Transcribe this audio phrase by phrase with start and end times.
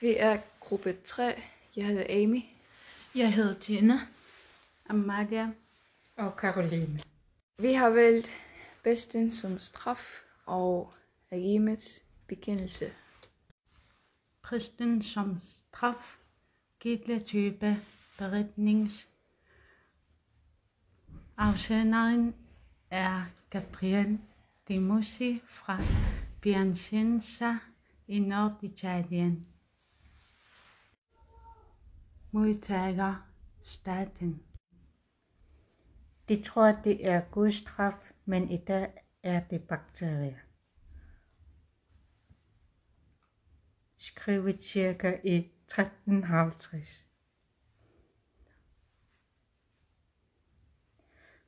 [0.00, 1.42] Vi er gruppe 3.
[1.76, 2.42] Jeg hedder Amy.
[3.14, 3.98] Jeg hedder Tina.
[4.88, 5.50] Amalia.
[6.16, 6.98] og Caroline.
[7.58, 8.30] Vi har valgt
[8.82, 10.92] besten som straf og
[11.30, 12.92] agimets bekendelse.
[14.42, 16.16] Kristen som straf.
[16.80, 17.82] Gidle type
[18.18, 19.08] beretnings.
[21.36, 22.34] Afsenderen
[22.90, 24.18] er Gabriel
[24.68, 25.78] Di Mussi fra
[26.42, 27.56] Piacenza
[28.08, 29.46] i Norditalien.
[32.32, 33.26] Modtager
[33.62, 34.42] staten.
[36.28, 38.92] De tror, det er Guds straf, men i dag
[39.22, 40.38] er det bakterier.
[43.96, 47.06] Skrevet cirka i 1350.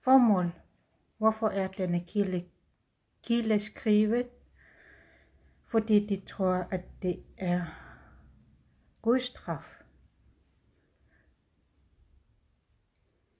[0.00, 0.52] Formål.
[1.18, 2.50] Hvorfor er denne kilde,
[3.22, 4.28] kilde skrevet?
[5.64, 7.64] Fordi de tror, at det er
[9.02, 9.79] Guds straf.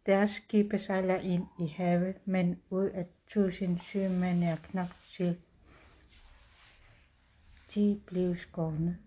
[0.06, 5.41] Deres skibe sejler ind i havet, men ud af tusind sømænd er knap til
[7.75, 8.98] De blev skårne.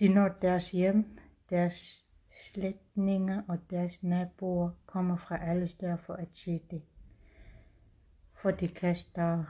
[0.00, 1.18] De når deres hjem,
[1.50, 2.04] deres
[2.42, 6.82] slægtninge og deres naboer kommer fra alle steder for at se det.
[8.34, 9.44] For de kaster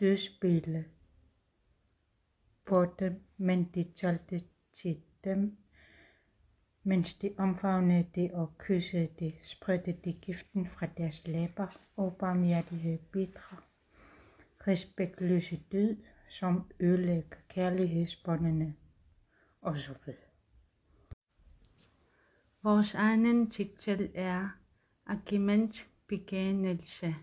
[0.00, 0.84] dødsbillede
[2.66, 4.42] på dem, men de talte
[4.82, 5.61] til dem
[6.82, 11.66] mens de omfavnede det og kyssede det, spredte de giften fra deres læber
[11.96, 13.62] og barmhjertighed bidra.
[14.66, 15.96] Respektløse død,
[16.28, 18.74] som ødelægger kærlighedsbåndene
[19.60, 20.20] og så videre.
[22.62, 24.48] Vores anden titel er
[25.06, 27.14] Argument bekendelse.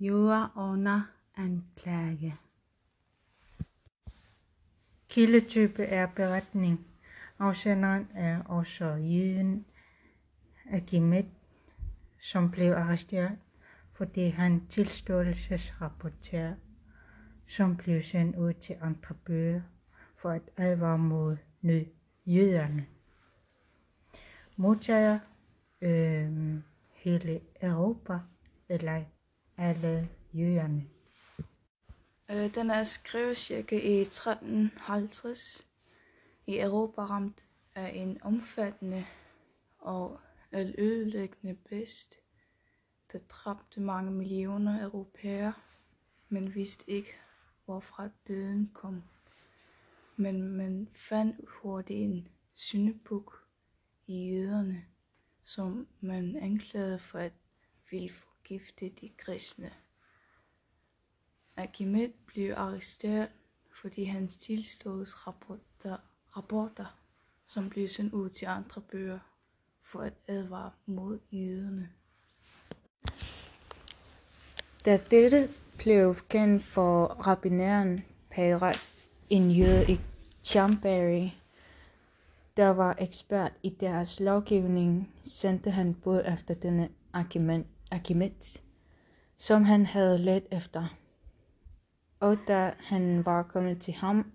[0.00, 1.02] Jura under
[1.36, 2.36] anklage.
[5.08, 6.91] Kildetype er beretning.
[7.42, 9.66] Afsenderen er også jøden
[10.70, 11.26] Akimet,
[12.20, 13.38] som blev arresteret,
[13.92, 16.54] fordi han tilståelsesrapporter,
[17.46, 19.62] som blev sendt ud til andre bøger
[20.16, 21.84] for at advare mod nød
[22.26, 22.86] jøderne.
[24.56, 25.18] Modtager
[25.80, 26.58] øh,
[26.92, 28.18] hele Europa
[28.68, 29.04] eller
[29.58, 30.84] alle jøderne.
[32.30, 35.71] Øh, Den er skrevet cirka i 1350
[36.46, 39.06] i Europa ramt af en omfattende
[39.78, 40.20] og
[40.52, 42.18] ødelæggende pest,
[43.12, 45.52] der dræbte mange millioner europæere,
[46.28, 47.14] men vidste ikke,
[47.64, 49.02] hvorfra døden kom.
[50.16, 53.46] Men man fandt hurtigt en syndebuk
[54.06, 54.84] i jøderne,
[55.44, 57.32] som man anklagede for at
[57.90, 59.72] ville forgifte de kristne.
[61.56, 63.30] Akimet blev arresteret,
[63.82, 65.96] fordi hans tilståelsesrapporter
[66.36, 66.98] rapporter,
[67.46, 69.18] som blev sendt ud til andre bøger
[69.82, 71.88] for at advare mod jøderne.
[74.84, 75.48] Da dette
[75.78, 78.72] blev kendt for rabbineren Padre,
[79.30, 80.00] en jøde i
[80.44, 81.30] Chambéry,
[82.56, 86.88] der var ekspert i deres lovgivning, sendte han bud efter denne
[87.90, 88.58] Archimedes,
[89.38, 90.96] som han havde let efter.
[92.20, 94.32] Og da han var kommet til ham,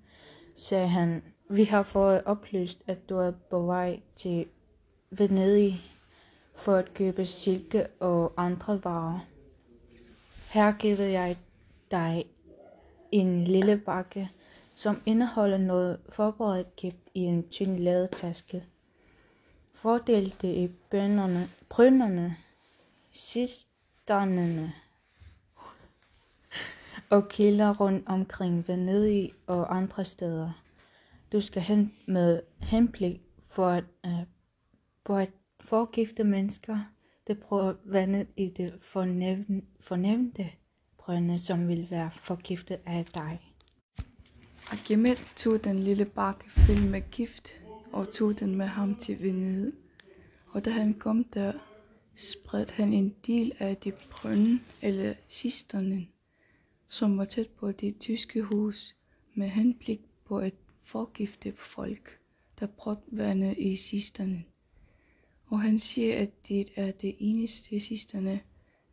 [0.56, 4.46] sagde han, vi har fået oplyst, at du er på vej til
[5.10, 5.82] Venedig
[6.56, 9.20] for at købe silke og andre varer.
[10.50, 11.38] Her giver jeg
[11.92, 12.26] dig
[13.12, 14.30] en lille bakke,
[14.74, 18.64] som indeholder noget forberedt gift i en tynd ladetaske.
[19.74, 22.36] Fordel det i bønderne, brønderne,
[23.14, 24.74] cisternerne
[27.10, 30.52] og kilder rundt omkring Venedig og andre steder.
[31.32, 34.12] Du skal hen med henblik for at, øh,
[35.04, 35.30] på at
[35.60, 36.80] forgifte mennesker,
[37.28, 40.50] det prøver vandet i det fornævnte, fornævnte
[40.98, 43.54] brønde, som vil være forgiftet af dig.
[44.72, 47.50] Agamemnon tog den lille bakke fyldt med gift
[47.92, 49.74] og tog den med ham til Venedig.
[50.48, 51.54] Og da han kom der,
[52.16, 56.10] spredte han en del af de brønde eller cisternen,
[56.90, 58.96] som var tæt på det tyske hus,
[59.34, 60.54] med henblik på at
[60.88, 62.20] forgifte folk,
[62.60, 64.44] der brød vandet i sisterne.
[65.46, 68.42] Og han siger, at det er det eneste cisterne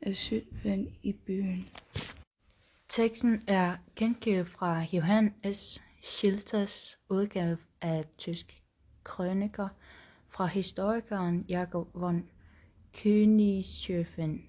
[0.01, 1.69] af sødt vand i byen.
[2.89, 5.83] Teksten er gengivet fra Johan S.
[6.03, 8.63] Schilters udgave af tysk
[9.05, 9.69] krøniker
[10.29, 12.31] fra historikeren Jakob von
[12.97, 14.41] Königshofen.